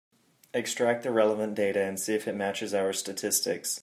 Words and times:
Extract 0.51 1.03
the 1.03 1.11
relevant 1.11 1.53
data 1.53 1.79
and 1.83 1.99
see 1.99 2.15
if 2.15 2.27
it 2.27 2.33
matches 2.35 2.73
our 2.73 2.91
statistics. 2.91 3.79